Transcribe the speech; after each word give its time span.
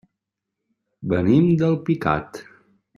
Venim 1.13 1.47
d'Alpicat. 1.61 2.45